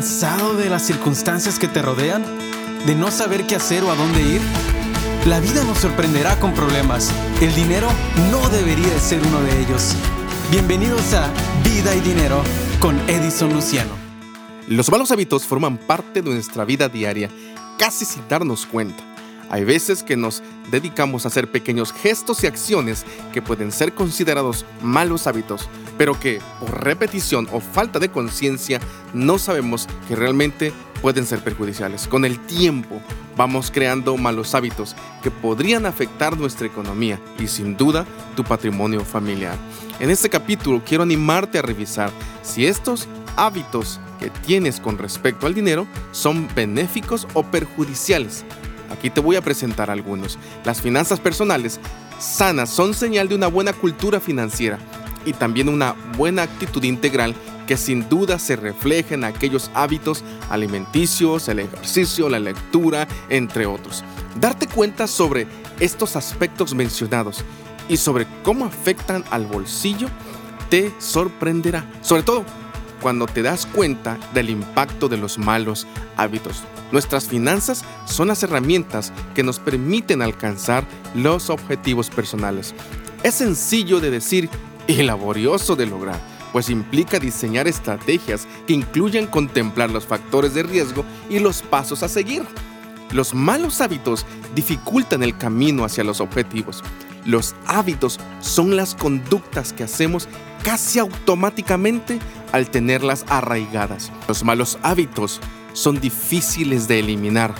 cansado 0.00 0.54
de 0.54 0.70
las 0.70 0.86
circunstancias 0.86 1.58
que 1.58 1.68
te 1.68 1.82
rodean? 1.82 2.24
¿De 2.86 2.94
no 2.94 3.10
saber 3.10 3.46
qué 3.46 3.56
hacer 3.56 3.84
o 3.84 3.90
a 3.90 3.96
dónde 3.96 4.22
ir? 4.22 4.40
La 5.26 5.40
vida 5.40 5.62
nos 5.64 5.76
sorprenderá 5.76 6.40
con 6.40 6.54
problemas. 6.54 7.12
El 7.42 7.54
dinero 7.54 7.86
no 8.30 8.48
debería 8.48 8.88
de 8.88 8.98
ser 8.98 9.20
uno 9.26 9.42
de 9.42 9.60
ellos. 9.60 9.94
Bienvenidos 10.50 11.12
a 11.12 11.30
Vida 11.62 11.94
y 11.94 12.00
Dinero 12.00 12.42
con 12.80 12.98
Edison 13.10 13.52
Luciano. 13.52 13.90
Los 14.68 14.90
malos 14.90 15.10
hábitos 15.10 15.44
forman 15.44 15.76
parte 15.76 16.22
de 16.22 16.30
nuestra 16.30 16.64
vida 16.64 16.88
diaria, 16.88 17.28
casi 17.78 18.06
sin 18.06 18.26
darnos 18.26 18.64
cuenta. 18.64 19.04
Hay 19.50 19.64
veces 19.64 20.02
que 20.02 20.16
nos 20.16 20.42
dedicamos 20.70 21.26
a 21.26 21.28
hacer 21.28 21.50
pequeños 21.50 21.92
gestos 21.92 22.42
y 22.42 22.46
acciones 22.46 23.04
que 23.34 23.42
pueden 23.42 23.70
ser 23.70 23.92
considerados 23.92 24.64
malos 24.80 25.26
hábitos, 25.26 25.68
pero 26.00 26.18
que 26.18 26.40
por 26.58 26.82
repetición 26.82 27.46
o 27.52 27.60
falta 27.60 27.98
de 27.98 28.08
conciencia 28.08 28.80
no 29.12 29.38
sabemos 29.38 29.86
que 30.08 30.16
realmente 30.16 30.72
pueden 31.02 31.26
ser 31.26 31.40
perjudiciales. 31.40 32.08
Con 32.08 32.24
el 32.24 32.38
tiempo 32.46 33.02
vamos 33.36 33.70
creando 33.70 34.16
malos 34.16 34.54
hábitos 34.54 34.96
que 35.22 35.30
podrían 35.30 35.84
afectar 35.84 36.38
nuestra 36.38 36.66
economía 36.66 37.20
y 37.38 37.48
sin 37.48 37.76
duda 37.76 38.06
tu 38.34 38.44
patrimonio 38.44 39.04
familiar. 39.04 39.58
En 39.98 40.08
este 40.08 40.30
capítulo 40.30 40.80
quiero 40.86 41.02
animarte 41.02 41.58
a 41.58 41.62
revisar 41.62 42.10
si 42.40 42.64
estos 42.64 43.06
hábitos 43.36 44.00
que 44.18 44.30
tienes 44.30 44.80
con 44.80 44.96
respecto 44.96 45.46
al 45.46 45.52
dinero 45.52 45.86
son 46.12 46.48
benéficos 46.54 47.28
o 47.34 47.42
perjudiciales 47.42 48.46
Aquí 48.90 49.08
te 49.08 49.20
voy 49.20 49.36
a 49.36 49.42
presentar 49.42 49.90
algunos. 49.90 50.38
Las 50.64 50.80
finanzas 50.80 51.20
personales 51.20 51.80
sanas 52.18 52.68
son 52.68 52.92
señal 52.92 53.28
de 53.28 53.36
una 53.36 53.46
buena 53.46 53.72
cultura 53.72 54.20
financiera 54.20 54.78
y 55.24 55.32
también 55.32 55.68
una 55.68 55.94
buena 56.16 56.42
actitud 56.42 56.82
integral 56.84 57.34
que 57.66 57.76
sin 57.76 58.08
duda 58.08 58.38
se 58.38 58.56
refleja 58.56 59.14
en 59.14 59.24
aquellos 59.24 59.70
hábitos 59.74 60.24
alimenticios, 60.48 61.48
el 61.48 61.60
ejercicio, 61.60 62.28
la 62.28 62.40
lectura, 62.40 63.06
entre 63.28 63.66
otros. 63.66 64.02
Darte 64.40 64.66
cuenta 64.66 65.06
sobre 65.06 65.46
estos 65.78 66.16
aspectos 66.16 66.74
mencionados 66.74 67.44
y 67.88 67.96
sobre 67.96 68.26
cómo 68.42 68.64
afectan 68.64 69.24
al 69.30 69.46
bolsillo 69.46 70.08
te 70.68 70.92
sorprenderá. 70.98 71.84
Sobre 72.02 72.22
todo 72.22 72.44
cuando 73.00 73.26
te 73.26 73.42
das 73.42 73.66
cuenta 73.66 74.18
del 74.34 74.50
impacto 74.50 75.08
de 75.08 75.16
los 75.16 75.38
malos 75.38 75.86
hábitos. 76.16 76.62
Nuestras 76.92 77.26
finanzas 77.26 77.84
son 78.04 78.28
las 78.28 78.42
herramientas 78.42 79.12
que 79.34 79.42
nos 79.42 79.58
permiten 79.58 80.22
alcanzar 80.22 80.84
los 81.14 81.50
objetivos 81.50 82.10
personales. 82.10 82.74
Es 83.22 83.34
sencillo 83.34 84.00
de 84.00 84.10
decir 84.10 84.48
y 84.98 85.02
laborioso 85.02 85.76
de 85.76 85.86
lograr, 85.86 86.18
pues 86.52 86.70
implica 86.70 87.18
diseñar 87.18 87.68
estrategias 87.68 88.46
que 88.66 88.72
incluyan 88.72 89.26
contemplar 89.26 89.90
los 89.90 90.06
factores 90.06 90.54
de 90.54 90.62
riesgo 90.62 91.04
y 91.28 91.38
los 91.38 91.62
pasos 91.62 92.02
a 92.02 92.08
seguir. 92.08 92.42
Los 93.12 93.34
malos 93.34 93.80
hábitos 93.80 94.26
dificultan 94.54 95.22
el 95.22 95.36
camino 95.36 95.84
hacia 95.84 96.04
los 96.04 96.20
objetivos. 96.20 96.82
Los 97.24 97.54
hábitos 97.66 98.18
son 98.40 98.76
las 98.76 98.94
conductas 98.94 99.72
que 99.72 99.84
hacemos 99.84 100.28
casi 100.62 100.98
automáticamente 100.98 102.18
al 102.52 102.70
tenerlas 102.70 103.24
arraigadas. 103.28 104.10
Los 104.28 104.44
malos 104.44 104.78
hábitos 104.82 105.40
son 105.72 106.00
difíciles 106.00 106.88
de 106.88 107.00
eliminar 107.00 107.54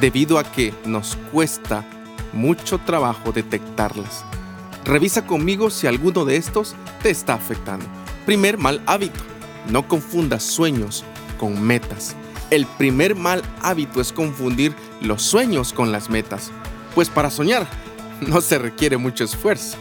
debido 0.00 0.38
a 0.38 0.44
que 0.44 0.74
nos 0.84 1.16
cuesta 1.32 1.84
mucho 2.32 2.78
trabajo 2.78 3.32
detectarlas. 3.32 4.24
Revisa 4.84 5.26
conmigo 5.26 5.70
si 5.70 5.86
alguno 5.86 6.24
de 6.24 6.36
estos 6.36 6.74
te 7.02 7.10
está 7.10 7.34
afectando. 7.34 7.86
Primer 8.26 8.58
mal 8.58 8.82
hábito. 8.86 9.20
No 9.70 9.88
confundas 9.88 10.42
sueños 10.42 11.04
con 11.38 11.60
metas. 11.62 12.14
El 12.50 12.66
primer 12.66 13.14
mal 13.14 13.42
hábito 13.62 14.00
es 14.02 14.12
confundir 14.12 14.74
los 15.00 15.22
sueños 15.22 15.72
con 15.72 15.90
las 15.90 16.10
metas. 16.10 16.52
Pues 16.94 17.08
para 17.08 17.30
soñar 17.30 17.66
no 18.20 18.42
se 18.42 18.58
requiere 18.58 18.98
mucho 18.98 19.24
esfuerzo 19.24 19.78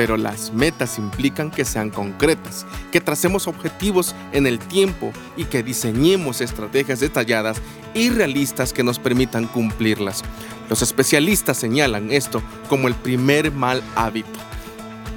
pero 0.00 0.16
las 0.16 0.54
metas 0.54 0.96
implican 0.96 1.50
que 1.50 1.66
sean 1.66 1.90
concretas, 1.90 2.64
que 2.90 3.02
tracemos 3.02 3.46
objetivos 3.46 4.14
en 4.32 4.46
el 4.46 4.58
tiempo 4.58 5.12
y 5.36 5.44
que 5.44 5.62
diseñemos 5.62 6.40
estrategias 6.40 7.00
detalladas 7.00 7.58
y 7.92 8.08
realistas 8.08 8.72
que 8.72 8.82
nos 8.82 8.98
permitan 8.98 9.46
cumplirlas. 9.46 10.22
Los 10.70 10.80
especialistas 10.80 11.58
señalan 11.58 12.10
esto 12.10 12.42
como 12.70 12.88
el 12.88 12.94
primer 12.94 13.52
mal 13.52 13.82
hábito, 13.94 14.38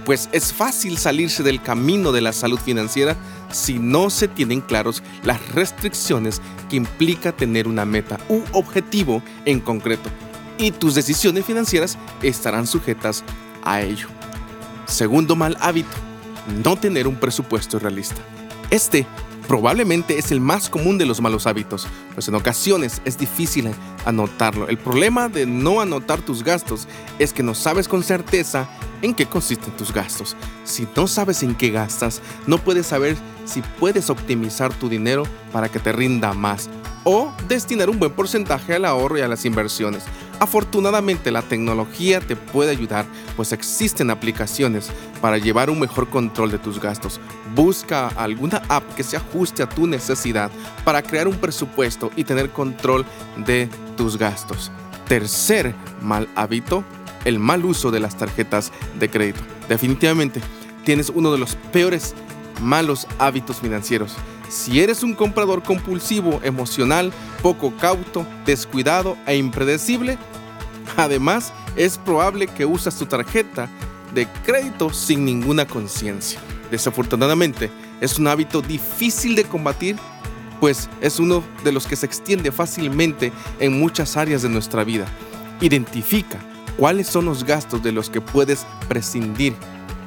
pues 0.03 0.27
es 0.33 0.51
fácil 0.51 0.97
salirse 0.97 1.43
del 1.43 1.61
camino 1.61 2.11
de 2.11 2.19
la 2.19 2.33
salud 2.33 2.59
financiera 2.59 3.15
si 3.53 3.79
no 3.79 4.09
se 4.09 4.27
tienen 4.27 4.59
claros 4.59 5.01
las 5.23 5.39
restricciones 5.53 6.41
que 6.69 6.75
implica 6.75 7.31
tener 7.31 7.69
una 7.69 7.85
meta 7.85 8.19
u 8.27 8.41
objetivo 8.51 9.23
en 9.45 9.61
concreto 9.61 10.09
y 10.57 10.71
tus 10.71 10.93
decisiones 10.93 11.45
financieras 11.45 11.97
estarán 12.21 12.67
sujetas 12.67 13.23
a 13.63 13.79
ello. 13.79 14.09
Segundo 14.85 15.35
mal 15.35 15.57
hábito, 15.59 15.95
no 16.63 16.75
tener 16.75 17.07
un 17.07 17.15
presupuesto 17.15 17.79
realista. 17.79 18.21
Este 18.69 19.05
probablemente 19.47 20.17
es 20.17 20.31
el 20.31 20.39
más 20.39 20.69
común 20.69 20.97
de 20.97 21.05
los 21.05 21.21
malos 21.21 21.47
hábitos, 21.47 21.87
pues 22.13 22.27
en 22.27 22.35
ocasiones 22.35 23.01
es 23.05 23.17
difícil 23.17 23.69
anotarlo. 24.05 24.67
El 24.67 24.77
problema 24.77 25.29
de 25.29 25.45
no 25.45 25.81
anotar 25.81 26.21
tus 26.21 26.43
gastos 26.43 26.87
es 27.19 27.33
que 27.33 27.43
no 27.43 27.53
sabes 27.53 27.87
con 27.87 28.03
certeza 28.03 28.67
en 29.01 29.13
qué 29.13 29.25
consisten 29.25 29.75
tus 29.75 29.93
gastos. 29.93 30.35
Si 30.63 30.87
no 30.95 31.07
sabes 31.07 31.43
en 31.43 31.55
qué 31.55 31.71
gastas, 31.71 32.21
no 32.47 32.57
puedes 32.57 32.87
saber 32.87 33.17
si 33.45 33.61
puedes 33.79 34.09
optimizar 34.09 34.73
tu 34.73 34.89
dinero 34.89 35.23
para 35.51 35.69
que 35.69 35.79
te 35.79 35.91
rinda 35.91 36.33
más 36.33 36.69
o 37.03 37.33
destinar 37.47 37.89
un 37.89 37.99
buen 37.99 38.13
porcentaje 38.13 38.73
al 38.73 38.85
ahorro 38.85 39.17
y 39.17 39.21
a 39.21 39.27
las 39.27 39.45
inversiones. 39.45 40.03
Afortunadamente 40.39 41.31
la 41.31 41.41
tecnología 41.41 42.19
te 42.19 42.35
puede 42.35 42.71
ayudar, 42.71 43.05
pues 43.35 43.51
existen 43.51 44.09
aplicaciones 44.09 44.91
para 45.21 45.37
llevar 45.37 45.69
un 45.69 45.79
mejor 45.79 46.09
control 46.09 46.51
de 46.51 46.57
tus 46.57 46.79
gastos. 46.79 47.21
Busca 47.55 48.07
alguna 48.09 48.61
app 48.67 48.83
que 48.95 49.03
se 49.03 49.17
ajuste 49.17 49.63
a 49.63 49.69
tu 49.69 49.87
necesidad 49.87 50.51
para 50.83 51.01
crear 51.01 51.27
un 51.27 51.37
presupuesto 51.37 52.11
y 52.15 52.23
tener 52.23 52.49
control 52.49 53.05
de 53.37 53.69
tus 53.95 54.17
gastos. 54.17 54.71
Tercer 55.07 55.73
mal 56.01 56.27
hábito, 56.35 56.83
el 57.25 57.39
mal 57.39 57.63
uso 57.65 57.91
de 57.91 57.99
las 57.99 58.17
tarjetas 58.17 58.71
de 58.99 59.09
crédito. 59.09 59.41
Definitivamente 59.69 60.41
tienes 60.83 61.09
uno 61.09 61.31
de 61.31 61.37
los 61.37 61.55
peores 61.71 62.15
malos 62.61 63.07
hábitos 63.19 63.57
financieros. 63.57 64.15
Si 64.49 64.81
eres 64.81 65.03
un 65.03 65.13
comprador 65.13 65.63
compulsivo, 65.63 66.39
emocional, 66.43 67.11
poco 67.41 67.73
cauto, 67.77 68.25
descuidado 68.45 69.17
e 69.25 69.35
impredecible, 69.37 70.17
además 70.97 71.53
es 71.75 71.97
probable 71.97 72.47
que 72.47 72.65
usas 72.65 72.97
tu 72.97 73.05
tarjeta 73.05 73.69
de 74.13 74.27
crédito 74.45 74.93
sin 74.93 75.25
ninguna 75.25 75.65
conciencia. 75.65 76.39
Desafortunadamente, 76.69 77.71
es 78.01 78.19
un 78.19 78.27
hábito 78.27 78.61
difícil 78.61 79.35
de 79.35 79.43
combatir, 79.43 79.95
pues 80.59 80.89
es 81.01 81.19
uno 81.19 81.43
de 81.63 81.71
los 81.71 81.87
que 81.87 81.95
se 81.95 82.05
extiende 82.05 82.51
fácilmente 82.51 83.31
en 83.59 83.79
muchas 83.79 84.17
áreas 84.17 84.41
de 84.41 84.49
nuestra 84.49 84.83
vida. 84.83 85.05
Identifica 85.61 86.39
cuáles 86.77 87.07
son 87.07 87.25
los 87.25 87.43
gastos 87.43 87.81
de 87.83 87.91
los 87.91 88.09
que 88.09 88.21
puedes 88.21 88.65
prescindir 88.87 89.55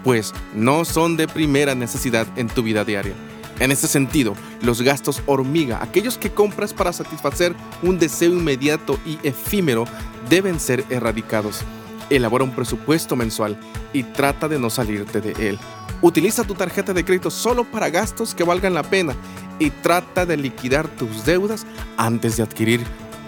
pues 0.06 0.32
no 0.54 0.84
son 0.84 1.16
de 1.16 1.26
primera 1.26 1.74
necesidad 1.74 2.28
en 2.36 2.46
tu 2.46 2.62
vida 2.62 2.84
diaria. 2.84 3.12
En 3.58 3.72
este 3.72 3.88
sentido, 3.88 4.34
los 4.62 4.80
gastos 4.80 5.20
hormiga, 5.26 5.82
aquellos 5.82 6.16
que 6.16 6.30
compras 6.30 6.72
para 6.72 6.92
satisfacer 6.92 7.56
un 7.82 7.98
deseo 7.98 8.30
inmediato 8.30 9.00
y 9.04 9.18
efímero, 9.24 9.84
deben 10.30 10.60
ser 10.60 10.84
erradicados. 10.90 11.62
Elabora 12.08 12.44
un 12.44 12.52
presupuesto 12.52 13.16
mensual 13.16 13.58
y 13.92 14.04
trata 14.04 14.46
de 14.46 14.60
no 14.60 14.70
salirte 14.70 15.20
de 15.20 15.48
él. 15.48 15.58
Utiliza 16.00 16.44
tu 16.44 16.54
tarjeta 16.54 16.92
de 16.92 17.04
crédito 17.04 17.32
solo 17.32 17.64
para 17.64 17.90
gastos 17.90 18.32
que 18.32 18.44
valgan 18.44 18.74
la 18.74 18.84
pena 18.84 19.16
y 19.58 19.70
trata 19.70 20.24
de 20.24 20.36
liquidar 20.36 20.86
tus 20.86 21.24
deudas 21.24 21.66
antes 21.96 22.36
de 22.36 22.44
adquirir 22.44 22.80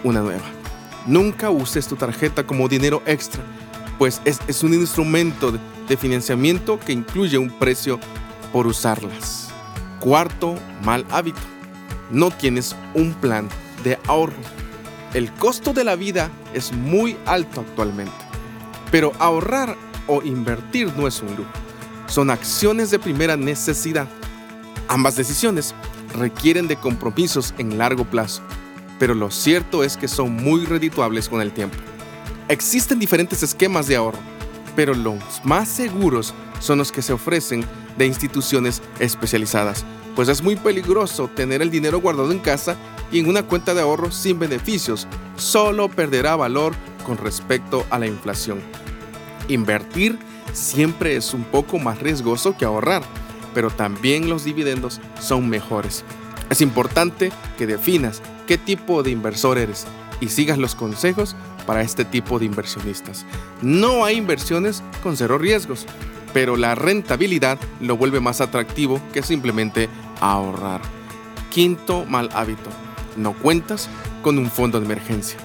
una 0.05 0.21
nueva. 0.21 0.45
Nunca 1.05 1.49
uses 1.49 1.89
tu 1.89 1.97
tarjeta 1.97 2.47
como 2.47 2.69
dinero 2.69 3.03
extra, 3.05 3.43
pues 3.97 4.21
es, 4.23 4.39
es 4.47 4.63
un 4.63 4.73
instrumento 4.73 5.51
de 5.51 5.59
de 5.89 5.97
financiamiento 5.97 6.79
que 6.79 6.93
incluye 6.93 7.37
un 7.37 7.49
precio 7.49 7.99
por 8.53 8.67
usarlas. 8.67 9.49
Cuarto 9.99 10.55
mal 10.85 11.05
hábito. 11.09 11.41
No 12.11 12.31
tienes 12.31 12.75
un 12.93 13.13
plan 13.13 13.49
de 13.83 13.97
ahorro. 14.07 14.37
El 15.13 15.31
costo 15.33 15.73
de 15.73 15.83
la 15.83 15.95
vida 15.95 16.29
es 16.53 16.71
muy 16.71 17.17
alto 17.25 17.61
actualmente, 17.61 18.13
pero 18.91 19.11
ahorrar 19.19 19.75
o 20.07 20.21
invertir 20.21 20.93
no 20.95 21.07
es 21.07 21.21
un 21.21 21.35
lujo. 21.35 21.51
Son 22.07 22.29
acciones 22.29 22.91
de 22.91 22.99
primera 22.99 23.35
necesidad. 23.35 24.07
Ambas 24.87 25.15
decisiones 25.15 25.73
requieren 26.15 26.67
de 26.67 26.75
compromisos 26.75 27.53
en 27.57 27.77
largo 27.77 28.05
plazo, 28.05 28.41
pero 28.99 29.15
lo 29.15 29.31
cierto 29.31 29.83
es 29.83 29.97
que 29.97 30.07
son 30.07 30.33
muy 30.33 30.65
redituables 30.65 31.29
con 31.29 31.41
el 31.41 31.51
tiempo. 31.51 31.77
Existen 32.47 32.99
diferentes 32.99 33.43
esquemas 33.43 33.87
de 33.87 33.95
ahorro 33.95 34.38
pero 34.79 34.93
los 34.93 35.43
más 35.43 35.67
seguros 35.67 36.33
son 36.61 36.77
los 36.77 36.93
que 36.93 37.01
se 37.01 37.11
ofrecen 37.11 37.65
de 37.97 38.05
instituciones 38.05 38.81
especializadas, 39.01 39.83
pues 40.15 40.29
es 40.29 40.41
muy 40.41 40.55
peligroso 40.55 41.27
tener 41.27 41.61
el 41.61 41.69
dinero 41.69 41.99
guardado 41.99 42.31
en 42.31 42.39
casa 42.39 42.77
y 43.11 43.19
en 43.19 43.27
una 43.27 43.43
cuenta 43.43 43.73
de 43.73 43.81
ahorro 43.81 44.09
sin 44.09 44.39
beneficios 44.39 45.05
solo 45.35 45.89
perderá 45.89 46.37
valor 46.37 46.75
con 47.05 47.17
respecto 47.17 47.85
a 47.89 47.99
la 47.99 48.07
inflación. 48.07 48.61
Invertir 49.49 50.17
siempre 50.53 51.17
es 51.17 51.33
un 51.33 51.43
poco 51.43 51.77
más 51.77 51.99
riesgoso 51.99 52.55
que 52.55 52.63
ahorrar, 52.63 53.03
pero 53.53 53.71
también 53.71 54.29
los 54.29 54.45
dividendos 54.45 55.01
son 55.19 55.49
mejores. 55.49 56.05
Es 56.49 56.61
importante 56.61 57.33
que 57.57 57.67
definas 57.67 58.21
qué 58.47 58.57
tipo 58.57 59.03
de 59.03 59.11
inversor 59.11 59.57
eres 59.57 59.87
y 60.21 60.29
sigas 60.29 60.57
los 60.57 60.73
consejos 60.73 61.35
para 61.69 61.83
este 61.83 62.03
tipo 62.03 62.39
de 62.39 62.45
inversionistas. 62.45 63.27
No 63.61 64.03
hay 64.03 64.17
inversiones 64.17 64.81
con 65.03 65.15
cero 65.15 65.37
riesgos, 65.37 65.85
pero 66.33 66.57
la 66.57 66.73
rentabilidad 66.73 67.59
lo 67.79 67.95
vuelve 67.95 68.19
más 68.19 68.41
atractivo 68.41 68.99
que 69.13 69.21
simplemente 69.21 69.87
ahorrar. 70.19 70.81
Quinto 71.51 72.05
mal 72.05 72.31
hábito, 72.33 72.71
no 73.17 73.33
cuentas 73.33 73.87
con 74.23 74.39
un 74.39 74.49
fondo 74.49 74.79
de 74.79 74.87
emergencia. 74.87 75.37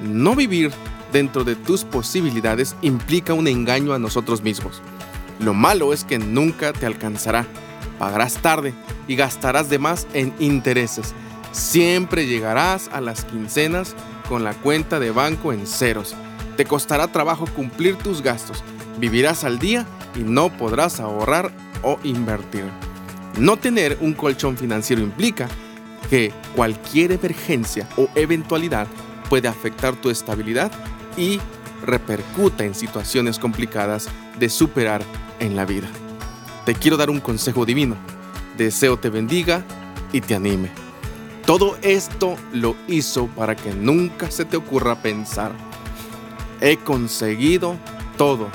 No 0.00 0.36
vivir 0.36 0.70
dentro 1.12 1.42
de 1.42 1.56
tus 1.56 1.82
posibilidades 1.82 2.76
implica 2.80 3.34
un 3.34 3.48
engaño 3.48 3.92
a 3.92 3.98
nosotros 3.98 4.40
mismos. 4.40 4.80
Lo 5.40 5.52
malo 5.52 5.92
es 5.92 6.04
que 6.04 6.20
nunca 6.20 6.72
te 6.72 6.86
alcanzará. 6.86 7.44
Pagarás 7.98 8.34
tarde 8.34 8.72
y 9.08 9.16
gastarás 9.16 9.68
de 9.68 9.80
más 9.80 10.06
en 10.14 10.32
intereses. 10.38 11.12
Siempre 11.52 12.26
llegarás 12.26 12.88
a 12.92 13.00
las 13.00 13.24
quincenas 13.24 13.94
con 14.28 14.42
la 14.42 14.54
cuenta 14.54 14.98
de 14.98 15.10
banco 15.10 15.52
en 15.52 15.66
ceros. 15.66 16.14
Te 16.56 16.64
costará 16.64 17.08
trabajo 17.08 17.46
cumplir 17.46 17.96
tus 17.96 18.22
gastos. 18.22 18.64
Vivirás 18.98 19.44
al 19.44 19.58
día 19.58 19.86
y 20.14 20.20
no 20.20 20.50
podrás 20.56 20.98
ahorrar 20.98 21.52
o 21.82 21.98
invertir. 22.02 22.64
No 23.38 23.58
tener 23.58 23.98
un 24.00 24.14
colchón 24.14 24.56
financiero 24.56 25.02
implica 25.02 25.48
que 26.08 26.32
cualquier 26.54 27.12
emergencia 27.12 27.88
o 27.96 28.08
eventualidad 28.14 28.86
puede 29.28 29.48
afectar 29.48 29.94
tu 29.96 30.10
estabilidad 30.10 30.70
y 31.16 31.40
repercuta 31.84 32.64
en 32.64 32.74
situaciones 32.74 33.38
complicadas 33.38 34.08
de 34.38 34.48
superar 34.48 35.02
en 35.40 35.56
la 35.56 35.64
vida. 35.64 35.88
Te 36.64 36.74
quiero 36.74 36.96
dar 36.96 37.10
un 37.10 37.20
consejo 37.20 37.66
divino. 37.66 37.96
Deseo 38.56 38.98
te 38.98 39.10
bendiga 39.10 39.64
y 40.12 40.20
te 40.20 40.34
anime. 40.34 40.91
Todo 41.46 41.76
esto 41.82 42.36
lo 42.52 42.76
hizo 42.86 43.26
para 43.26 43.56
que 43.56 43.72
nunca 43.74 44.30
se 44.30 44.44
te 44.44 44.56
ocurra 44.56 45.02
pensar, 45.02 45.52
he 46.60 46.76
conseguido 46.76 47.76
todo 48.16 48.48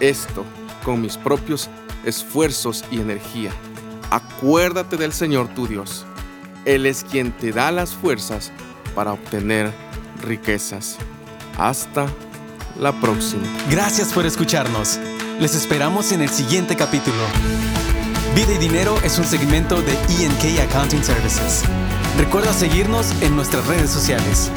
esto 0.00 0.44
con 0.84 1.00
mis 1.00 1.16
propios 1.16 1.70
esfuerzos 2.04 2.84
y 2.90 3.00
energía. 3.00 3.52
Acuérdate 4.10 4.96
del 4.96 5.12
Señor 5.12 5.48
tu 5.54 5.68
Dios. 5.68 6.04
Él 6.64 6.86
es 6.86 7.04
quien 7.04 7.32
te 7.32 7.52
da 7.52 7.70
las 7.70 7.94
fuerzas 7.94 8.50
para 8.94 9.12
obtener 9.12 9.72
riquezas. 10.22 10.96
Hasta 11.58 12.06
la 12.78 12.92
próxima. 12.92 13.42
Gracias 13.70 14.12
por 14.12 14.26
escucharnos. 14.26 14.98
Les 15.38 15.54
esperamos 15.54 16.12
en 16.12 16.22
el 16.22 16.28
siguiente 16.28 16.74
capítulo. 16.74 17.22
Vida 18.34 18.52
y 18.52 18.58
Dinero 18.58 18.96
es 19.04 19.18
un 19.18 19.24
segmento 19.24 19.80
de 19.82 19.92
ENK 19.92 20.60
Accounting 20.68 21.02
Services. 21.02 21.64
Recuerda 22.18 22.52
seguirnos 22.52 23.12
en 23.22 23.36
nuestras 23.36 23.66
redes 23.66 23.90
sociales. 23.90 24.50